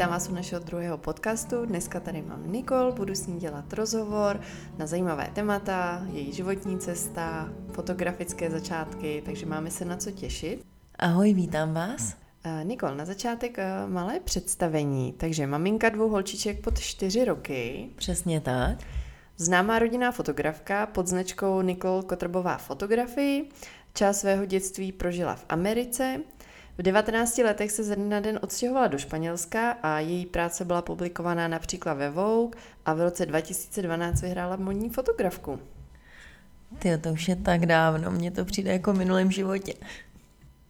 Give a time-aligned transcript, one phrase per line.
[0.00, 1.66] vítám vás u našeho druhého podcastu.
[1.66, 4.40] Dneska tady mám Nikol, budu s ní dělat rozhovor
[4.78, 10.64] na zajímavé témata, její životní cesta, fotografické začátky, takže máme se na co těšit.
[10.98, 12.16] Ahoj, vítám vás.
[12.46, 15.12] Uh, Nikol, na začátek uh, malé představení.
[15.12, 17.88] Takže maminka dvou holčiček pod čtyři roky.
[17.96, 18.78] Přesně tak.
[19.36, 23.48] Známá rodinná fotografka pod značkou Nikol Kotrbová fotografii.
[23.94, 26.20] Část svého dětství prožila v Americe.
[26.80, 30.82] V 19 letech se ze dne na den odstěhovala do Španělska a její práce byla
[30.82, 35.58] publikovaná například ve Vogue a v roce 2012 vyhrála modní fotografku.
[36.78, 39.74] Ty, to už je tak dávno, mně to přijde jako v minulém životě.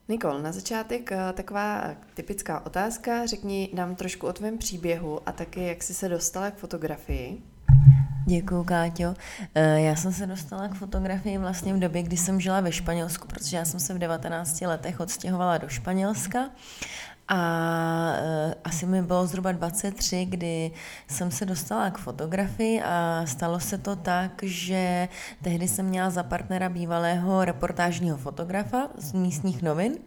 [0.08, 3.26] Nikol, na začátek eh, taková typická otázka.
[3.26, 7.42] Řekni nám trošku o tvém příběhu a taky, jak jsi se dostala k fotografii.
[8.30, 9.14] Děkuju, Káťo.
[9.54, 13.28] Eh, já jsem se dostala k fotografii vlastně v době, kdy jsem žila ve Španělsku,
[13.28, 16.50] protože já jsem se v 19 letech odstěhovala do Španělska
[17.28, 17.38] a
[18.46, 20.70] uh, asi mi bylo zhruba 23, kdy
[21.08, 25.08] jsem se dostala k fotografii a stalo se to tak, že
[25.42, 29.98] tehdy jsem měla za partnera bývalého reportážního fotografa z místních novin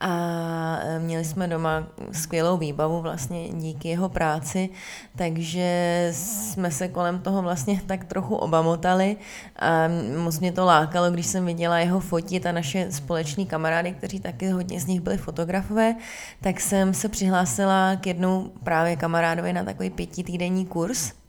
[0.00, 4.70] a e, měli jsme doma skvělou výbavu vlastně díky jeho práci,
[5.16, 9.16] takže jsme se kolem toho vlastně tak trochu obamotali
[9.58, 9.88] a
[10.24, 14.48] moc mě to lákalo, když jsem viděla jeho fotit a naše společní kamarády, kteří taky
[14.48, 15.94] hodně z nich byli fotografové,
[16.40, 21.21] tak jsem se přihlásila k jednou právě kamarádovi na takový pětitýdenní kurz,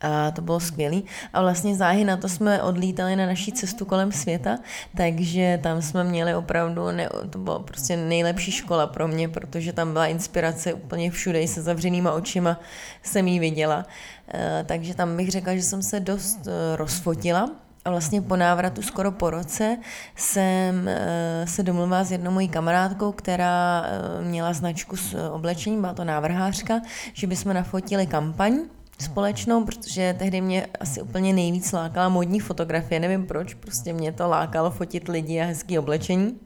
[0.00, 1.02] a to bylo skvělé.
[1.32, 4.58] A vlastně záhy na to jsme odlítali na naší cestu kolem světa,
[4.96, 9.92] takže tam jsme měli opravdu, ne, to bylo prostě nejlepší škola pro mě, protože tam
[9.92, 12.60] byla inspirace úplně všude, i se zavřenýma očima
[13.02, 13.86] jsem ji viděla.
[14.34, 17.50] E, takže tam bych řekla, že jsem se dost e, rozfotila,
[17.84, 19.76] a vlastně po návratu skoro po roce
[20.16, 23.86] jsem e, se domluvila s jednou mojí kamarádkou, která
[24.22, 26.80] měla značku s oblečením, byla to návrhářka,
[27.12, 28.58] že bychom nafotili kampaň
[29.00, 34.28] společnou, protože tehdy mě asi úplně nejvíc lákala modní fotografie, nevím proč, prostě mě to
[34.28, 36.40] lákalo fotit lidi a hezký oblečení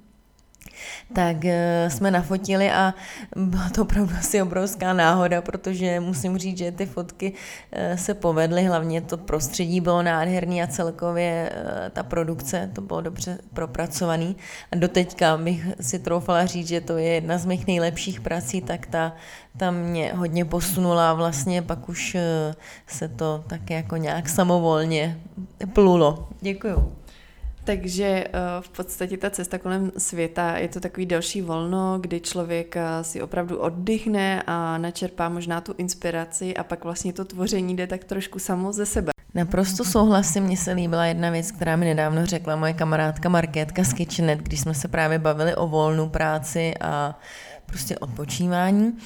[1.13, 1.51] tak uh,
[1.89, 2.95] jsme nafotili a
[3.37, 8.65] byla to opravdu asi obrovská náhoda, protože musím říct, že ty fotky uh, se povedly,
[8.65, 14.37] hlavně to prostředí bylo nádherný a celkově uh, ta produkce, to bylo dobře propracovaný.
[14.73, 18.87] A doteďka bych si troufala říct, že to je jedna z mých nejlepších prací, tak
[18.87, 19.13] ta,
[19.57, 22.17] ta mě hodně posunula a vlastně pak už
[22.87, 25.21] se to tak jako nějak samovolně
[25.73, 26.29] plulo.
[26.41, 26.93] Děkuju.
[27.69, 28.31] Takže eh,
[28.61, 33.23] v podstatě ta cesta kolem světa je to takový další volno, kdy člověk eh, si
[33.23, 38.39] opravdu oddychne a načerpá možná tu inspiraci a pak vlastně to tvoření jde tak trošku
[38.39, 39.13] samo ze sebe.
[39.35, 43.93] Naprosto souhlasím, mně se líbila jedna věc, která mi nedávno řekla moje kamarádka Markétka z
[43.93, 47.19] Kitchenet, když jsme se právě bavili o volnou práci a
[47.69, 48.99] prostě odpočívání,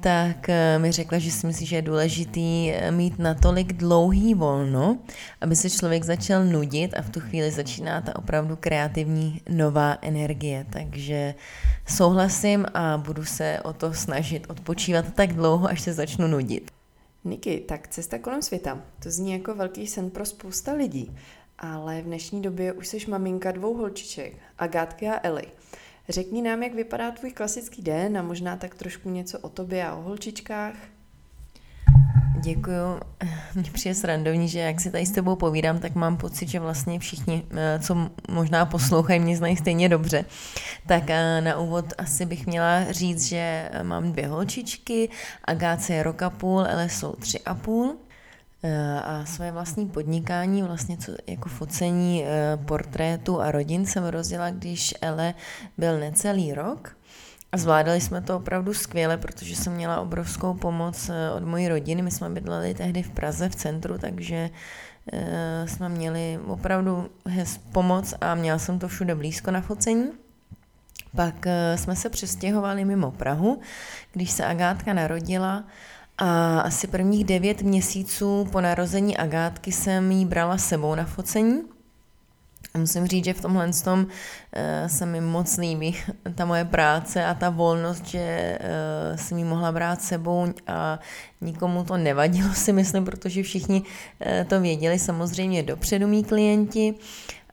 [0.00, 4.98] tak eh, mi řekla, že si myslí, že je důležitý eh, mít natolik dlouhý volno,
[5.40, 10.66] aby se člověk začal nudit a v tu chvíli začíná ta opravdu kreativní nová energie.
[10.70, 11.34] Takže
[11.86, 16.70] souhlasím a budu se o to snažit odpočívat tak dlouho, až se začnu nudit.
[17.24, 21.16] Niky, tak cesta kolem světa, to zní jako velký sen pro spousta lidí,
[21.58, 25.44] ale v dnešní době už jsi maminka dvou holčiček, Agátky a Eli.
[26.08, 29.94] Řekni nám, jak vypadá tvůj klasický den a možná tak trošku něco o tobě a
[29.94, 30.74] o holčičkách.
[32.40, 33.00] Děkuju.
[33.54, 36.98] Mně přijde srandovní, že jak si tady s tebou povídám, tak mám pocit, že vlastně
[36.98, 40.24] všichni, eh, co možná poslouchají, mě znají stejně dobře.
[40.86, 45.08] Tak eh, na úvod asi bych měla říct, že mám dvě holčičky,
[45.44, 47.96] Agáce je rok a půl, ale jsou tři a půl.
[48.62, 54.50] Eh, a své vlastní podnikání, vlastně co, jako focení eh, portrétu a rodin jsem rozdělala,
[54.50, 55.34] když Ele
[55.76, 56.96] byl necelý rok.
[57.52, 62.02] A zvládali jsme to opravdu skvěle, protože jsem měla obrovskou pomoc eh, od mojí rodiny.
[62.02, 64.50] My jsme bydleli tehdy v Praze v centru, takže
[65.64, 70.10] jsme měli opravdu hez pomoc a měla jsem to všude blízko na focení.
[71.16, 71.46] Pak
[71.76, 73.60] jsme se přestěhovali mimo Prahu,
[74.12, 75.64] když se Agátka narodila
[76.18, 81.62] a asi prvních devět měsíců po narození Agátky jsem jí brala sebou na focení.
[82.74, 84.06] A musím říct, že v tomhle tom, uh,
[84.86, 85.96] se mi moc líbí
[86.34, 90.98] ta moje práce a ta volnost, že uh, jsem ji mohla brát sebou a
[91.40, 96.94] nikomu to nevadilo si myslím, protože všichni uh, to věděli samozřejmě dopředu mý klienti.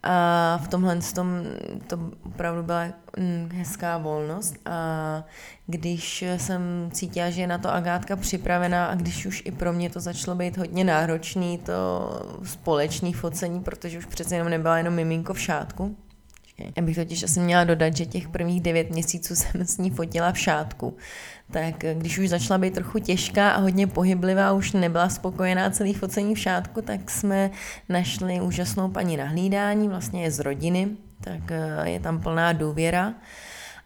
[0.05, 1.43] A v tomhle tom
[1.87, 2.85] to opravdu byla
[3.17, 4.55] mm, hezká volnost.
[4.65, 5.23] A
[5.67, 9.89] když jsem cítila, že je na to Agátka připravená a když už i pro mě
[9.89, 12.09] to začalo být hodně náročný, to
[12.43, 15.95] společný focení, protože už přece jenom nebyla jenom miminko v šátku,
[16.55, 16.73] počkej.
[16.75, 20.31] Já bych totiž asi měla dodat, že těch prvních devět měsíců jsem s ní fotila
[20.31, 20.97] v šátku.
[21.51, 26.35] Tak když už začala být trochu těžká a hodně pohyblivá, už nebyla spokojená celý focení
[26.35, 27.51] v šátku, tak jsme
[27.89, 30.87] našli úžasnou paní na hlídání, vlastně je z rodiny,
[31.21, 33.13] tak eh, je tam plná důvěra.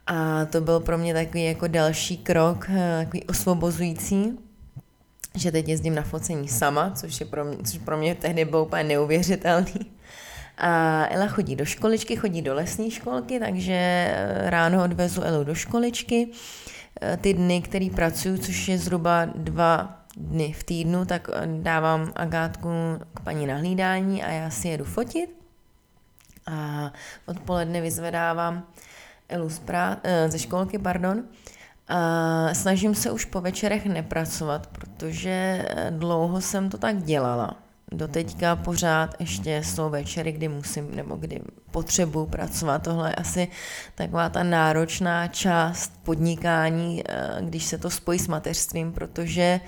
[0.08, 4.40] A to byl pro mě takový jako další krok, eh, takový osvobozující,
[5.36, 8.66] že teď jezdím na focení sama, což, je pro mě, což pro mě tehdy bylo
[8.66, 9.99] úplně neuvěřitelný.
[10.60, 15.56] A Ela chodí do školičky, chodí do lesní školky, takže eh, ráno odvezu Elu do
[15.56, 16.28] školičky.
[17.02, 22.12] Eh, ty dny, který pracuju, což je zhruba dva dny v týdnu, tak eh, dávám
[22.16, 22.70] Agátku
[23.14, 25.30] k paní na hlídání a já si jedu fotit.
[26.48, 26.92] A
[27.26, 28.68] odpoledne vyzvedávám
[29.30, 29.98] Elu z prá-
[30.28, 31.24] ze školky, pardon.
[31.88, 39.16] A snažím se už po večerech nepracovat, protože dlouho jsem to tak dělala doteďka pořád
[39.20, 41.42] ještě jsou večery, kdy musím nebo kdy
[41.72, 42.84] potřebuji pracovat.
[42.84, 43.48] Tohle je asi
[43.96, 49.60] taková ta náročná část podnikání, eh, když se to spojí s mateřstvím, protože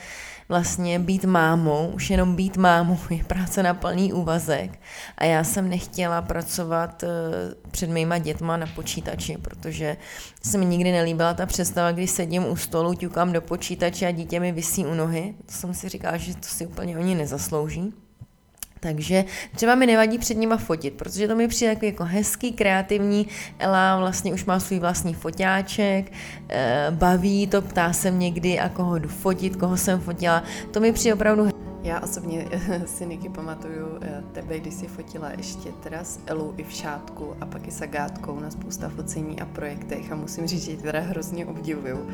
[0.50, 4.79] vlastně být mámou, už jenom být mámou je práce na plný úvazek
[5.17, 7.07] a já jsem nechtěla pracovat eh,
[7.71, 9.97] před mýma dětma na počítači, protože
[10.44, 14.39] se mi nikdy nelíbila ta představa, když sedím u stolu, ťukám do počítače a dítě
[14.39, 15.35] mi visí u nohy.
[15.45, 17.94] To jsem si říkala, že to si úplně oni nezaslouží.
[18.83, 19.25] Takže
[19.56, 23.28] třeba mi nevadí před nima fotit, protože to mi přijde jako, jako hezký, kreativní.
[23.60, 26.12] Ela vlastně už má svůj vlastní foťáček,
[26.50, 30.44] eh, baví to, ptá se mě někdy, a koho jdu fotit, koho jsem fotila.
[30.72, 31.50] To mi přijde opravdu
[31.83, 32.48] já osobně
[32.86, 37.36] si Niky pamatuju eh, tebe, když jsi fotila ještě teda s Elu i v šátku
[37.42, 41.00] a pak i s Agátkou na spousta focení a projektech a musím říct, že teda
[41.00, 42.10] hrozně obdivuju,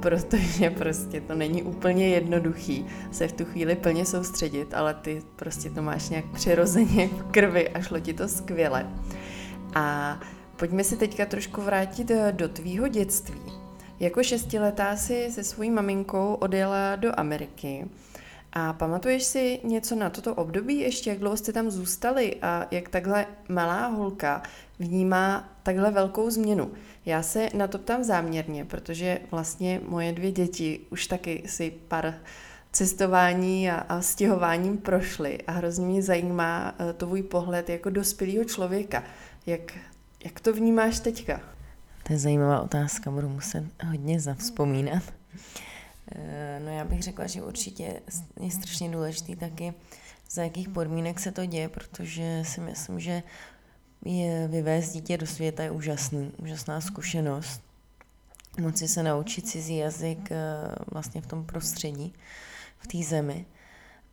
[0.00, 5.70] protože prostě to není úplně jednoduchý se v tu chvíli plně soustředit, ale ty prostě
[5.70, 8.86] to máš nějak přirozeně v krvi a šlo ti to skvěle.
[9.74, 10.20] A
[10.56, 13.40] pojďme se teďka trošku vrátit eh, do tvýho dětství.
[14.00, 17.86] Jako šestiletá si se svojí maminkou odjela do Ameriky.
[18.58, 22.88] A pamatuješ si něco na toto období ještě, jak dlouho jste tam zůstali a jak
[22.88, 24.42] takhle malá holka
[24.78, 26.72] vnímá takhle velkou změnu?
[27.06, 32.14] Já se na to ptám záměrně, protože vlastně moje dvě děti už taky si pár
[32.72, 39.02] cestování a, a stěhováním prošly a hrozně mě zajímá uh, tvůj pohled jako dospělého člověka.
[39.46, 39.72] Jak,
[40.24, 41.40] jak to vnímáš teďka?
[42.02, 45.02] To je zajímavá otázka, budu muset hodně zavzpomínat.
[45.34, 45.75] Eh,
[46.64, 48.00] no já bych řekla, že určitě
[48.40, 49.74] je strašně důležitý taky,
[50.30, 53.22] za jakých podmínek se to děje, protože si myslím, že
[54.04, 57.60] je vyvést dítě do světa je úžasný, úžasná zkušenost.
[58.60, 60.36] Moci se naučit cizí jazyk eh,
[60.92, 62.14] vlastně v tom prostředí,
[62.78, 63.46] v té zemi.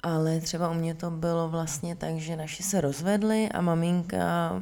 [0.04, 4.62] Ale třeba u mě to bylo vlastně tak, že naši se rozvedli a maminka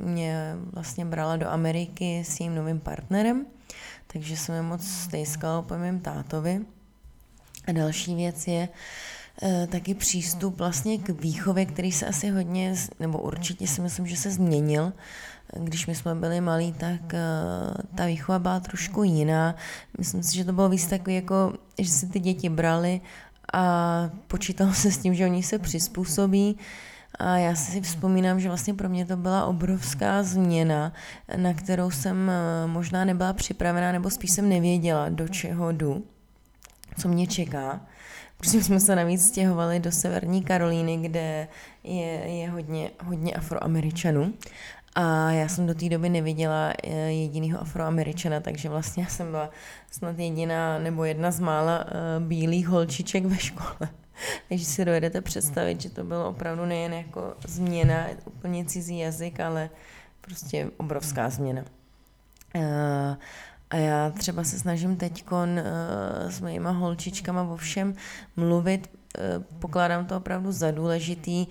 [0.00, 3.46] mě vlastně brala do Ameriky s jejím novým partnerem,
[4.06, 6.60] takže jsem je moc stejskala po mém tátovi.
[7.66, 8.68] A další věc je,
[9.42, 14.16] Eh, taky přístup vlastně k výchově, který se asi hodně, nebo určitě si myslím, že
[14.16, 14.92] se změnil.
[15.60, 17.18] Když my jsme byli malí, tak eh,
[17.94, 19.56] ta výchova byla trošku jiná.
[19.98, 23.00] Myslím si, že to bylo víc takový, jako, že si ty děti brali
[23.52, 26.58] a počítalo se s tím, že oni se přizpůsobí.
[27.18, 30.92] A já si vzpomínám, že vlastně pro mě to byla obrovská změna,
[31.36, 36.04] na kterou jsem eh, možná nebyla připravená, nebo spíš jsem nevěděla, do čeho jdu,
[36.98, 37.80] co mě čeká
[38.36, 41.48] protože jsme se navíc stěhovali do Severní Karolíny, kde
[41.84, 44.34] je, je hodně, hodně afroameričanů.
[44.94, 49.50] A já jsem do té doby neviděla eh, jediného afroameričana, takže vlastně já jsem byla
[49.90, 53.88] snad jediná nebo jedna z mála uh, bílých holčiček ve škole.
[54.48, 59.70] takže si dovedete představit, že to bylo opravdu nejen jako změna, úplně cizí jazyk, ale
[60.20, 61.62] prostě obrovská změna.
[62.54, 63.16] Uh,
[63.70, 65.38] a já třeba se snažím teď uh,
[66.30, 67.94] s mojima holčičkama o všem
[68.36, 68.90] mluvit,
[69.58, 71.46] pokládám to opravdu za důležitý.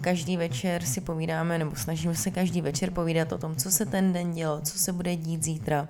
[0.00, 4.12] Každý večer si povídáme, nebo snažíme se každý večer povídat o tom, co se ten
[4.12, 5.88] den dělo, co se bude dít zítra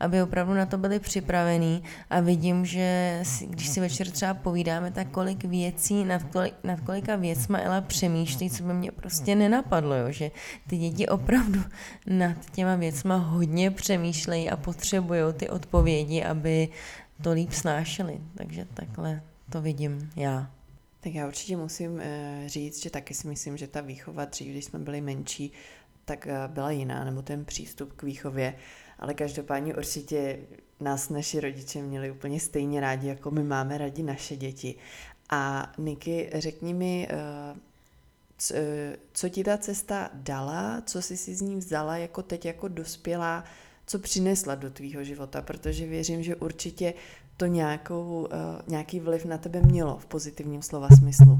[0.00, 4.90] aby opravdu na to byli připravení a vidím, že si, když si večer třeba povídáme,
[4.90, 9.94] tak kolik věcí, nad, kolik, nad kolika věcma Ela přemýšlí, co by mě prostě nenapadlo,
[9.94, 10.10] jo?
[10.10, 10.30] že
[10.66, 11.60] ty děti opravdu
[12.06, 16.68] nad těma věcma hodně přemýšlejí a potřebují ty odpovědi, aby
[17.22, 18.20] to líp snášeli.
[18.34, 20.50] Takže takhle to vidím já.
[21.00, 24.64] Tak já určitě musím eh, říct, že taky si myslím, že ta výchova dřív, když
[24.64, 25.52] jsme byli menší,
[26.04, 28.54] tak eh, byla jiná, nebo ten přístup k výchově
[29.00, 30.38] ale každopádně určitě
[30.80, 34.74] nás naši rodiče měli úplně stejně rádi, jako my máme rádi naše děti.
[35.30, 41.56] A Niky, řekni mi, eh, co ti ta cesta dala, co jsi si z ní
[41.56, 43.44] vzala jako teď jako dospělá,
[43.86, 46.94] co přinesla do tvýho života, protože věřím, že určitě
[47.40, 48.28] to nějakou, uh,
[48.68, 51.38] nějaký vliv na tebe mělo v pozitivním slova smyslu.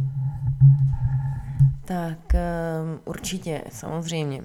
[1.84, 4.42] Tak um, určitě, samozřejmě.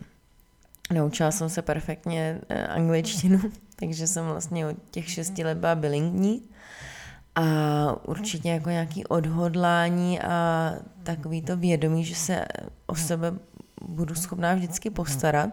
[0.93, 3.39] Naučila jsem se perfektně uh, angličtinu,
[3.75, 6.41] takže jsem vlastně od těch šesti let byla bilingní
[7.35, 7.45] a
[8.07, 10.71] určitě jako nějaký odhodlání a
[11.03, 12.45] takový to vědomí, že se
[12.85, 13.33] o sebe
[13.81, 15.49] budu schopná vždycky postarat,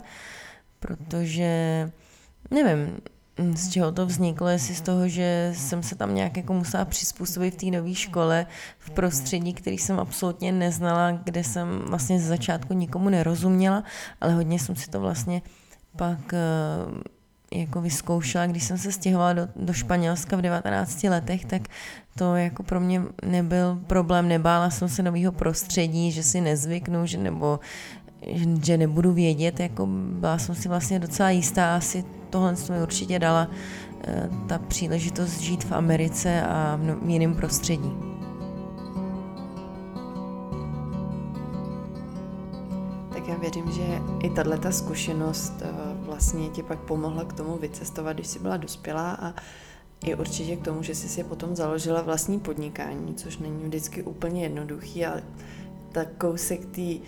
[0.80, 1.90] protože
[2.50, 3.00] nevím,
[3.38, 7.54] z čeho to vzniklo, jestli z toho, že jsem se tam nějak jako musela přizpůsobit
[7.54, 8.46] v té nové škole,
[8.78, 13.84] v prostředí, který jsem absolutně neznala, kde jsem vlastně z začátku nikomu nerozuměla,
[14.20, 15.42] ale hodně jsem si to vlastně
[15.96, 21.62] pak eh, jako vyzkoušela, když jsem se stěhovala do, do Španělska v 19 letech, tak
[22.18, 27.18] to jako pro mě nebyl problém, nebála jsem se nového prostředí, že si nezvyknu, že
[27.18, 27.60] nebo
[28.62, 33.48] že nebudu vědět, jako byla jsem si vlastně docela jistá, asi tohle mi určitě dala
[34.00, 37.92] eh, ta příležitost žít v Americe a v no, jiném prostředí.
[43.12, 43.82] Tak já věřím, že
[44.22, 45.68] i tato zkušenost eh,
[46.06, 49.34] vlastně tě pak pomohla k tomu vycestovat, když jsi byla dospělá a
[50.04, 54.42] i určitě k tomu, že jsi si potom založila vlastní podnikání, což není vždycky úplně
[54.42, 55.22] jednoduchý, ale
[55.92, 57.06] tak kousek té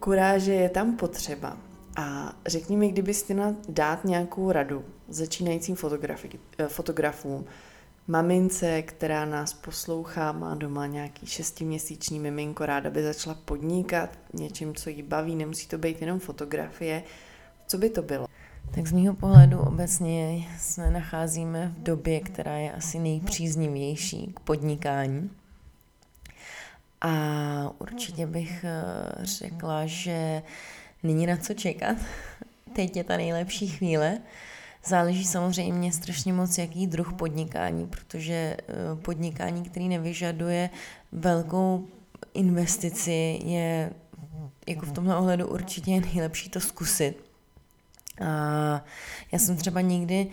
[0.00, 1.69] kuráže je tam potřeba.
[1.96, 5.76] A řekni mi, kdybys chtěla dát nějakou radu začínajícím
[6.58, 7.44] eh, fotografům,
[8.08, 14.90] mamince, která nás poslouchá, má doma nějaký šestiměsíční miminko, ráda by začala podnikat něčím, co
[14.90, 17.02] jí baví, nemusí to být jenom fotografie.
[17.66, 18.26] Co by to bylo?
[18.74, 25.30] Tak z mého pohledu obecně se nacházíme v době, která je asi nejpříznivější k podnikání.
[27.00, 28.84] A určitě bych eh,
[29.24, 30.42] řekla, že
[31.02, 31.96] není na co čekat.
[32.72, 34.18] Teď je ta nejlepší chvíle.
[34.84, 40.70] Záleží samozřejmě strašně moc, jaký druh podnikání, protože eh, podnikání, který nevyžaduje
[41.12, 41.88] velkou
[42.34, 43.90] investici, je
[44.68, 47.24] jako v tomhle ohledu určitě nejlepší to zkusit.
[48.20, 48.84] A
[49.32, 50.26] já jsem třeba nikdy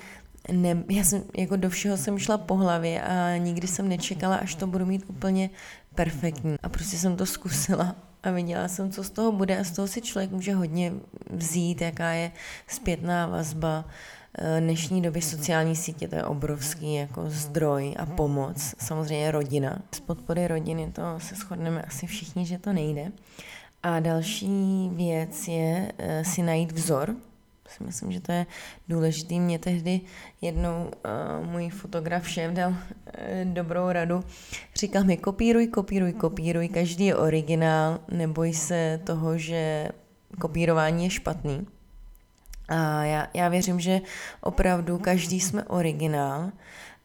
[0.52, 4.56] ne, já jsem jako do všeho jsem šla po hlavě a nikdy jsem nečekala, až
[4.56, 5.50] to budu mít úplně
[5.96, 6.56] perfektní.
[6.64, 7.96] A prostě jsem to zkusila
[8.28, 10.94] a viděla jsem, co z toho bude a z toho si člověk může hodně
[11.30, 12.32] vzít, jaká je
[12.68, 13.86] zpětná vazba.
[14.38, 18.76] Eh, dnešní době sociální sítě to je obrovský jako zdroj a pomoc.
[18.80, 19.82] Samozřejmě rodina.
[19.96, 23.12] Z podpory rodiny to se shodneme asi všichni, že to nejde.
[23.84, 27.16] A další věc je eh, si najít vzor,
[27.68, 28.46] si myslím, že to je
[28.88, 29.40] důležitý.
[29.40, 30.02] Mě tehdy
[30.42, 30.92] jednou
[31.42, 32.78] uh, můj fotograf šéf dal uh,
[33.44, 34.24] dobrou radu.
[34.76, 39.90] Říkal mi, kopíruj, kopíruj, kopíruj, každý je originál, neboj se toho, že
[40.40, 41.68] kopírování je špatný.
[42.68, 44.02] A já, já věřím, že
[44.42, 46.52] opravdu každý jsme originál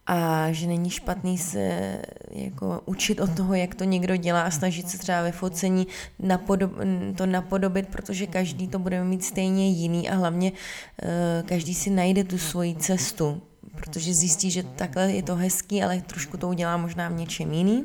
[0.07, 1.99] a že není špatný se
[2.31, 5.87] jako učit od toho, jak to někdo dělá a snažit se třeba ve focení
[6.19, 6.73] napodob,
[7.17, 12.25] to napodobit, protože každý to bude mít stejně jiný a hlavně uh, každý si najde
[12.25, 13.43] tu svoji cestu,
[13.77, 17.85] protože zjistí, že takhle je to hezký, ale trošku to udělá možná v něčem jiný.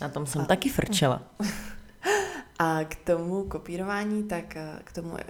[0.01, 0.45] Na tom jsem a...
[0.45, 1.23] taky frčela.
[2.59, 5.25] A k tomu kopírování, tak eh, k tomu, eh,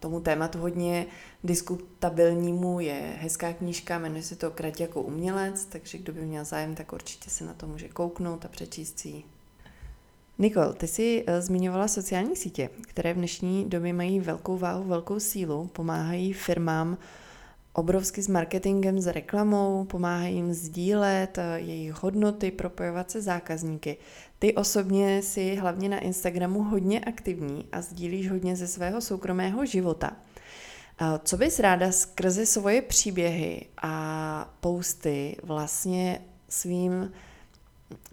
[0.00, 1.06] tomu tématu hodně
[1.44, 6.74] diskutabilnímu je hezká knížka, jmenuje se to Krať jako umělec, takže kdo by měl zájem,
[6.74, 9.24] tak určitě se na to může kouknout a přečíst si
[10.38, 15.20] Nikol, ty jsi uh, zmiňovala sociální sítě, které v dnešní době mají velkou váhu, velkou
[15.20, 16.98] sílu, pomáhají firmám
[17.72, 23.96] obrovsky s marketingem, s reklamou, pomáhají jim sdílet uh, jejich hodnoty, propojovat se zákazníky.
[24.38, 30.16] Ty osobně si hlavně na Instagramu hodně aktivní a sdílíš hodně ze svého soukromého života.
[31.00, 37.12] Uh, co bys ráda skrze svoje příběhy a posty vlastně svým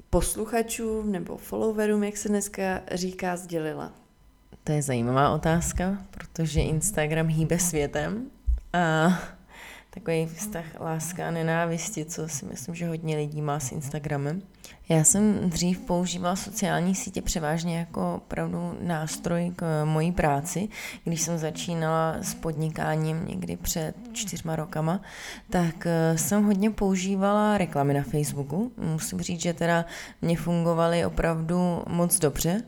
[0.09, 3.93] posluchačům nebo followerům, jak se dneska říká, sdělila?
[4.63, 8.31] To je zajímavá otázka, protože Instagram hýbe světem
[8.73, 9.09] a
[9.93, 14.41] takový vztah láska a nenávisti, co si myslím, že hodně lidí má s Instagramem.
[14.89, 20.69] Já jsem dřív používala sociální sítě převážně jako opravdu nástroj k mojí práci.
[21.03, 25.01] Když jsem začínala s podnikáním někdy před čtyřma rokama,
[25.49, 28.71] tak eh, jsem hodně používala reklamy na Facebooku.
[28.77, 29.85] Musím říct, že teda
[30.21, 32.63] mě fungovaly opravdu moc dobře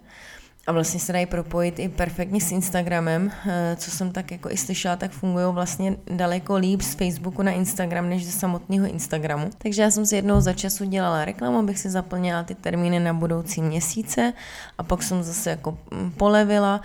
[0.68, 4.58] a vlastně se dají propojit i perfektně s Instagramem, eh, co jsem tak jako i
[4.58, 9.50] slyšela, tak fungují vlastně daleko líp z Facebooku na Instagram, než ze samotného Instagramu.
[9.58, 13.14] Takže já jsem si jednou za času dělala reklamu, abych si zaplnila ty termíny na
[13.14, 14.34] budoucí měsíce.
[14.78, 16.82] A pak jsem zase jako mm, polevila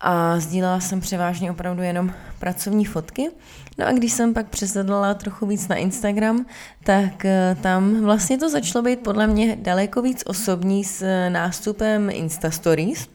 [0.00, 3.30] a sdílela jsem převážně opravdu jenom pracovní fotky.
[3.78, 6.46] No a když jsem pak přesedlala trochu víc na Instagram,
[6.84, 12.10] tak eh, tam vlastně to začalo být podle mě daleko víc osobní s eh, nástupem
[12.10, 13.08] Insta Stories.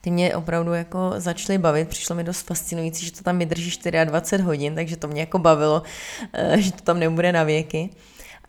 [0.00, 4.42] Ty mě opravdu jako začaly bavit, přišlo mi dost fascinující, že to tam vydrží 24
[4.42, 5.82] hodin, takže to mě jako bavilo,
[6.32, 7.90] eh, že to tam nebude na věky.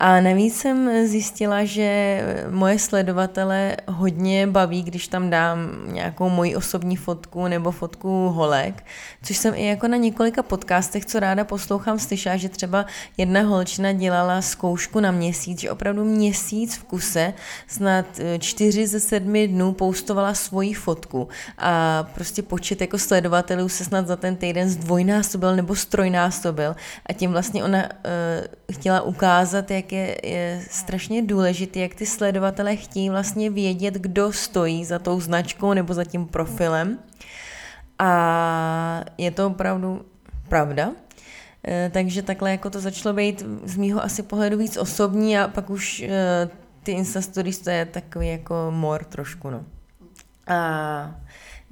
[0.05, 6.95] A navíc jsem zjistila, že moje sledovatele hodně baví, když tam dám nějakou moji osobní
[6.95, 8.85] fotku nebo fotku holek,
[9.23, 12.85] což jsem i jako na několika podcastech, co ráda poslouchám, slyšela, že třeba
[13.17, 17.33] jedna holčina dělala zkoušku na měsíc, že opravdu měsíc v kuse,
[17.67, 21.27] snad e, čtyři ze sedmi dnů poustovala svoji fotku.
[21.57, 26.75] A prostě počet jako sledovatelů se snad za ten týden zdvojnásobil nebo strojnásobil.
[27.05, 32.75] A tím vlastně ona uh, chtěla ukázat, jak je, je strašně důležité, jak ty sledovatele
[32.75, 36.99] chtějí vlastně vědět, kdo stojí za tou značkou nebo za tím profilem.
[37.99, 40.05] A je to opravdu
[40.49, 40.91] pravda.
[41.67, 45.69] E, takže takhle jako to začalo být z mýho asi pohledu víc osobní a pak
[45.69, 46.09] už e,
[46.83, 49.65] ty Insta Stories to je takový jako mor trošku, no.
[50.47, 51.15] A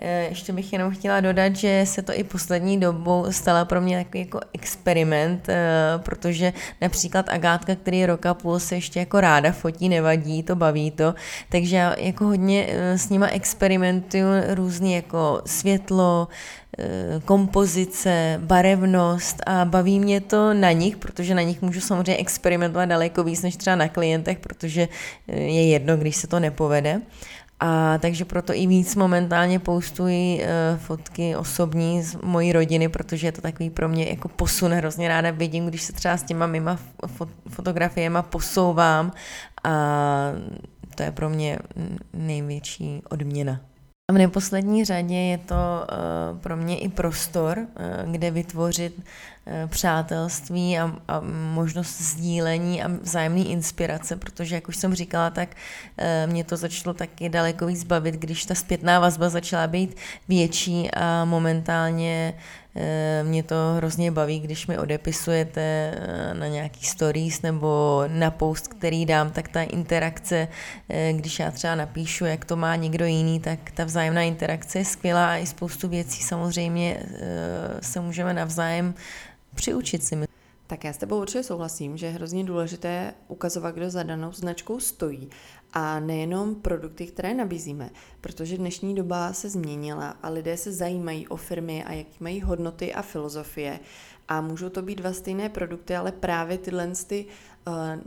[0.01, 4.19] ještě bych jenom chtěla dodat, že se to i poslední dobou stala pro mě takový
[4.19, 5.55] jako experiment, eh,
[5.97, 11.15] protože například Agátka, který roka půl, se ještě jako ráda fotí, nevadí, to baví to,
[11.49, 16.27] takže já jako hodně eh, s nima experimentuju různý jako světlo,
[17.25, 23.23] kompozice, barevnost a baví mě to na nich, protože na nich můžu samozřejmě experimentovat daleko
[23.23, 24.87] víc než třeba na klientech, protože
[25.27, 27.01] je jedno, když se to nepovede.
[27.63, 33.31] A takže proto i víc momentálně postuji uh, fotky osobní z mojí rodiny, protože je
[33.31, 34.71] to takový pro mě jako posun.
[34.71, 36.79] Hrozně ráda vidím, když se třeba s těma mýma
[37.17, 39.11] fot- fotografiema posouvám
[39.63, 39.71] a
[40.95, 41.59] to je pro mě
[42.13, 43.59] největší odměna.
[44.11, 49.69] A v neposlední řadě je to uh, pro mě i prostor, uh, kde vytvořit uh,
[49.69, 51.21] přátelství a, a
[51.53, 55.49] možnost sdílení a vzájemné inspirace, protože, jak už jsem říkala, tak
[56.25, 59.97] mě to začalo taky daleko víc bavit, když ta zpětná vazba začala být
[60.27, 62.33] větší a momentálně
[62.70, 62.70] Eh,
[63.23, 69.05] mě to hrozně baví, když mi odepisujete eh, na nějaký stories nebo na post, který
[69.05, 70.47] dám, tak ta interakce,
[70.89, 74.85] eh, když já třeba napíšu, jak to má někdo jiný, tak ta vzájemná interakce je
[74.85, 77.03] skvělá a i spoustu věcí samozřejmě
[77.81, 78.93] se můžeme navzájem
[79.55, 80.31] přiučit si.
[80.67, 84.79] Tak já s tebou určitě souhlasím, že je hrozně důležité ukazovat, kdo za danou značkou
[84.79, 85.29] stojí.
[85.73, 87.89] A nejenom produkty, které nabízíme,
[88.21, 92.93] protože dnešní doba se změnila a lidé se zajímají o firmy a jaký mají hodnoty
[92.93, 93.79] a filozofie.
[94.27, 97.25] A můžou to být dva stejné produkty, ale právě tyhle ty,
[97.67, 97.99] eh,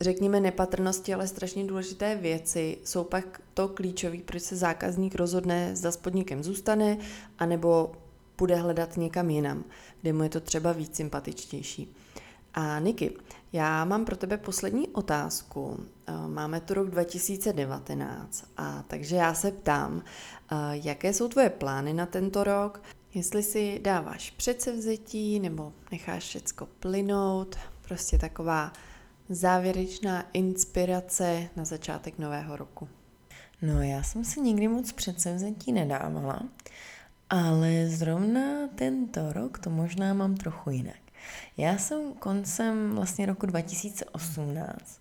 [0.00, 5.92] řekněme, nepatrnosti, ale strašně důležité věci jsou pak to klíčové, proč se zákazník rozhodne, zda
[5.92, 6.98] s podnikem zůstane,
[7.38, 7.92] anebo
[8.38, 9.64] bude hledat někam jinam,
[10.02, 11.94] kde mu je to třeba víc sympatičtější.
[12.58, 13.16] A Niky,
[13.52, 15.86] já mám pro tebe poslední otázku.
[16.06, 20.02] Eh, máme tu rok 2019 a takže já se ptám,
[20.50, 22.82] eh, jaké jsou tvoje plány na tento rok,
[23.14, 28.72] jestli si dáváš předsevzetí nebo necháš všecko plynout, prostě taková
[29.28, 32.88] závěrečná inspirace na začátek nového roku.
[33.62, 36.42] No já jsem si nikdy moc předsevzetí nedávala,
[37.30, 41.00] ale zrovna tento rok to možná mám trochu jinak.
[41.56, 45.00] Já jsem koncem vlastně roku 2018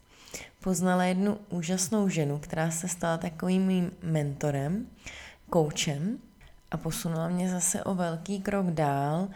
[0.60, 4.88] poznala jednu úžasnou ženu, která se stala takovým mým mentorem,
[5.50, 6.18] koučem
[6.72, 9.28] a posunula mě zase o velký krok dál,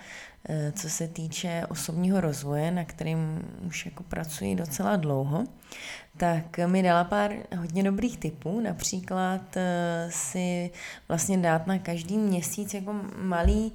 [0.73, 5.43] co se týče osobního rozvoje, na kterým už jako pracuji docela dlouho,
[6.17, 10.71] tak mi dala pár hodně dobrých tipů, například eh, si
[11.07, 13.71] vlastně dát na každý měsíc jako malý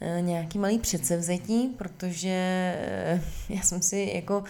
[0.00, 2.28] Eh, nějaký malý předsevzetí, protože
[2.78, 4.44] eh, já jsem si jako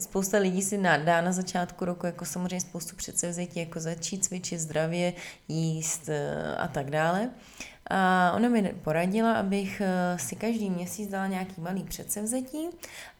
[0.00, 5.12] spousta lidí si dá na začátku roku jako samozřejmě spoustu předsevzetí, jako začít cvičit zdravě,
[5.48, 7.30] jíst eh, a tak dále.
[7.90, 12.68] A ona mi poradila, abych eh, si každý měsíc dala nějaký malý předsevzetí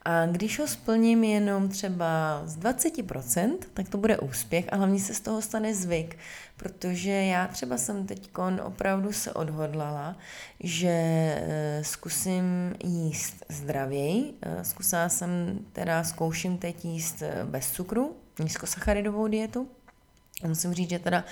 [0.05, 5.15] a když ho splním jenom třeba z 20%, tak to bude úspěch a hlavně se
[5.15, 6.19] z toho stane zvyk,
[6.57, 8.31] protože já třeba jsem teď
[8.65, 10.17] opravdu se odhodlala,
[10.61, 14.35] že eh, zkusím jíst zdravěji.
[14.43, 19.69] Eh, zkusila jsem, teda zkouším teď jíst bez cukru, nízkosacharidovou dietu.
[20.43, 21.25] Musím říct, že teda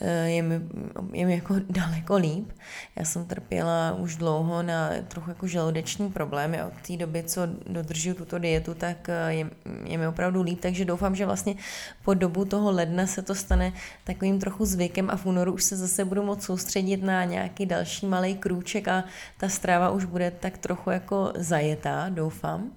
[0.00, 0.60] Eh, je mi,
[1.12, 2.52] je mi jako daleko líp.
[2.96, 7.40] Já jsem trpěla už dlouho na trochu jako žaludeční problémy a od té doby, co
[7.66, 9.50] dodržuju tuto dietu, tak eh, je,
[9.84, 11.54] je mi opravdu líp, takže doufám, že vlastně
[12.04, 13.72] po dobu toho ledna se to stane
[14.04, 18.06] takovým trochu zvykem a v únoru už se zase budu moct soustředit na nějaký další
[18.06, 19.04] malý krůček a
[19.36, 22.72] ta strava už bude tak trochu jako zajetá, doufám.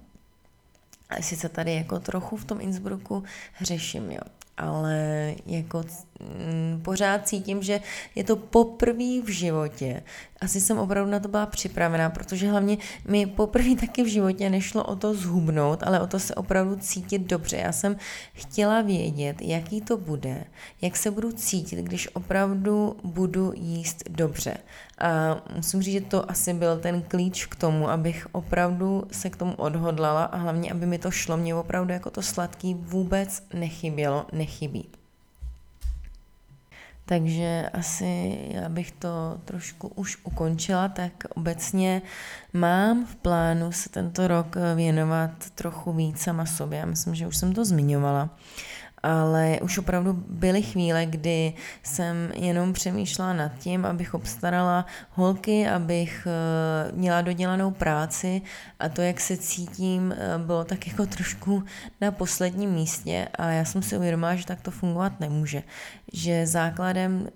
[1.10, 4.20] A sice tady jako trochu v tom Innsbrucku hřeším, jo
[4.60, 5.82] ale jako
[6.20, 7.80] mm, pořád cítím, že
[8.14, 10.02] je to poprvé v životě.
[10.40, 14.84] Asi jsem opravdu na to byla připravená, protože hlavně mi poprvé taky v životě nešlo
[14.84, 17.56] o to zhubnout, ale o to se opravdu cítit dobře.
[17.56, 17.96] Já jsem
[18.32, 20.44] chtěla vědět, jaký to bude,
[20.82, 24.56] jak se budu cítit, když opravdu budu jíst dobře.
[25.00, 29.36] A musím říct, že to asi byl ten klíč k tomu, abych opravdu se k
[29.36, 31.36] tomu odhodlala a hlavně, aby mi to šlo.
[31.36, 34.88] Mě opravdu jako to sladký vůbec nechybělo, nechybí.
[37.04, 42.02] Takže asi já bych to trošku už ukončila, tak obecně
[42.52, 46.78] mám v plánu se tento rok věnovat trochu víc sama sobě.
[46.78, 48.30] Já myslím, že už jsem to zmiňovala
[49.02, 56.26] ale už opravdu byly chvíle, kdy jsem jenom přemýšlela nad tím, abych obstarala holky, abych
[56.26, 58.42] eh, měla dodělanou práci
[58.78, 61.64] a to, jak se cítím, eh, bylo tak jako trošku
[62.00, 65.62] na posledním místě a já jsem si uvědomila, že tak to fungovat nemůže.
[66.12, 67.28] Že základem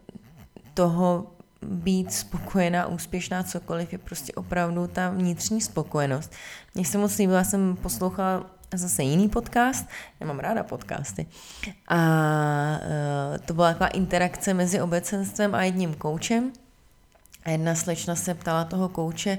[0.74, 1.26] toho
[1.64, 6.32] být spokojená, úspěšná, cokoliv, je prostě opravdu ta vnitřní spokojenost.
[6.74, 9.88] Mně se moc líbila, jsem poslouchala zase jiný podcast,
[10.20, 11.26] nemám ráda podcasty.
[11.88, 11.98] A
[12.80, 16.52] uh, to byla taková interakce mezi obecenstvem a jedním koučem,
[17.44, 19.38] a jedna slečna se ptala toho kouče,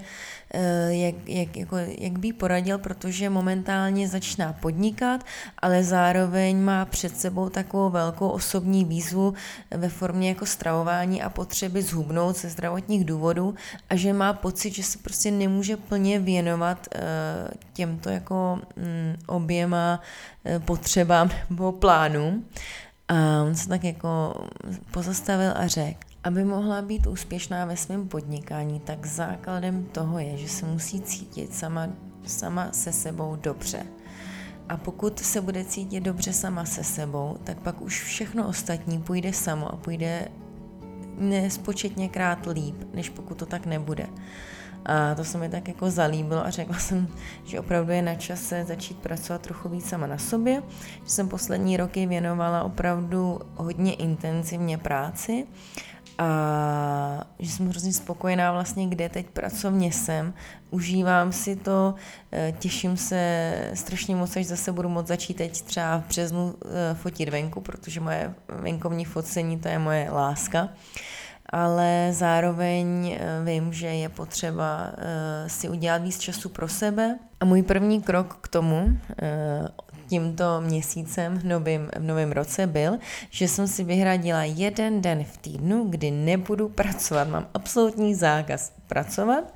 [0.53, 5.23] eh, jak, jak, jako, jak by poradil, protože momentálně začíná podnikat,
[5.59, 9.33] ale zároveň má před sebou takovou velkou osobní výzvu
[9.71, 13.55] ve formě jako stravování a potřeby zhubnout ze zdravotních důvodů
[13.89, 16.99] a že má pocit, že se prostě nemůže plně věnovat eh,
[17.73, 20.01] těmto jako mm, oběma
[20.45, 22.45] eh, potřebám nebo plánům.
[23.07, 24.35] A on se tak jako
[24.91, 30.49] pozastavil a řekl, aby mohla být úspěšná ve svém podnikání, tak základem toho je, že
[30.49, 31.87] se musí cítit sama,
[32.25, 33.85] sama se sebou dobře.
[34.69, 39.33] A pokud se bude cítit dobře sama se sebou, tak pak už všechno ostatní půjde
[39.33, 40.27] samo a půjde
[41.17, 44.07] nespočetně krát líp, než pokud to tak nebude.
[44.85, 47.07] A to se mi tak jako zalíbilo a řekla jsem,
[47.43, 50.63] že opravdu je na čase začít pracovat trochu víc sama na sobě,
[51.03, 55.47] že jsem poslední roky věnovala opravdu hodně intenzivně práci
[56.17, 60.33] a že jsem hrozně spokojená vlastně, kde teď pracovně jsem.
[60.71, 61.95] Užívám si to,
[62.31, 66.95] eh, těším se strašně moc, až zase budu moct začít teď třeba v březnu eh,
[66.95, 70.69] fotit venku, protože moje venkovní focení to je moje láska
[71.49, 74.91] ale zároveň eh, vím, že je potřeba
[75.47, 77.19] si udělat víc času pro sebe.
[77.39, 78.97] A můj první krok k tomu
[80.07, 82.97] tímto měsícem v novém, v novém roce byl,
[83.29, 87.27] že jsem si vyhradila jeden den v týdnu, kdy nebudu pracovat.
[87.27, 89.53] Mám absolutní zákaz pracovat,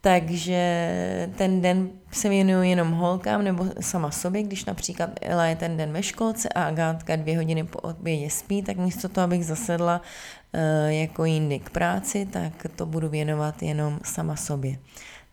[0.00, 0.88] takže
[1.36, 5.92] ten den se věnuju jenom holkám nebo sama sobě, když například Ela je ten den
[5.92, 10.60] ve školce a Agátka dvě hodiny po obědě spí, tak místo toho, abych zasedla uh,
[10.92, 14.78] jako jindy k práci, tak to budu věnovat jenom sama sobě.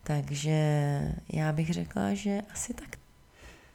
[0.04, 0.60] Takže
[1.32, 3.01] já bych řekla, že asi tak.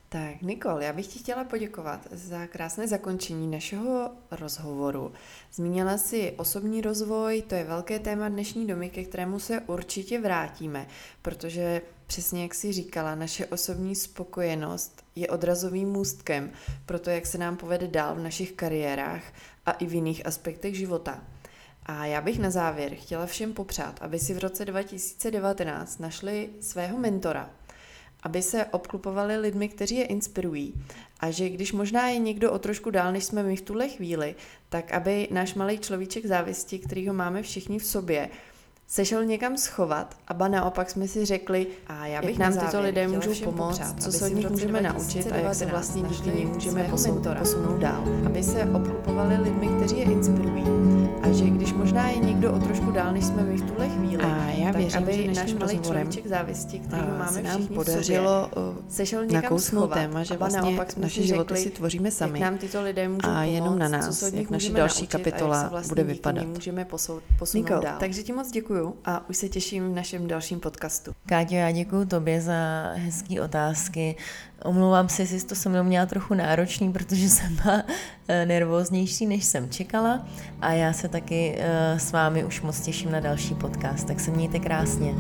[0.10, 5.12] Tak, Nikol, já bych ti chtěla poděkovat za krásné zakončení našeho rozhovoru.
[5.54, 10.88] Zmínila si osobní rozvoj, to je velké téma dnešní domy, ke kterému se určitě vrátíme,
[11.22, 16.52] protože přesně jak si říkala, naše osobní spokojenost je odrazovým můstkem
[16.86, 19.24] pro to, jak se nám povede dál v našich kariérách
[19.66, 21.24] a i v jiných aspektech života.
[21.86, 26.98] A já bych na závěr chtěla všem popřát, aby si v roce 2019 našli svého
[26.98, 27.50] mentora,
[28.28, 30.74] aby se obklupovali lidmi, kteří je inspirují.
[31.20, 34.36] A že když možná je někdo o trošku dál, než jsme my v tuhle chvíli,
[34.70, 38.30] tak aby náš malý človíček závisti, který ho máme všichni v sobě,
[38.88, 43.08] sešel někam schovat a ba naopak jsme si řekli, a já bych nám tyto lidé
[43.08, 46.84] můžou pomoct, co se od nich můžeme naučit a jak se vlastně díky nim můžeme
[46.84, 48.04] posunout, posunout dál.
[48.26, 50.64] Aby se obklupovali lidmi, kteří je inspirují
[51.22, 54.24] a že když možná je někdo o trošku dál, než jsme my v tuhle chvíli,
[54.24, 58.50] a já tak věřím, aby že náš malý člověček závisti, který máme nám všichni podařilo
[58.52, 62.12] v sobě, sešel někam schovat, téma, že vlastně naopak jsme naše životy řekli, si tvoříme
[62.12, 62.40] sami.
[62.40, 65.90] Nám tyto lidé můžou a pomoct, jenom na nás, jak naše další naučit kapitola vlastně
[65.90, 66.48] bude vypadat.
[66.48, 67.96] můžeme posunout dál.
[68.00, 71.12] Takže ti moc děkuju a už se těším v našem dalším podcastu.
[71.26, 72.54] Káťo, já děkuji tobě za
[72.96, 74.16] hezké otázky.
[74.64, 77.84] Omlouvám se, jestli to se mnou měla trochu náročný, protože jsem byla
[78.28, 80.28] eh, nervóznější, než jsem čekala.
[80.62, 84.08] A já se taky eh, s vámi už moc těším na další podcast.
[84.08, 85.14] Tak se mějte krásně.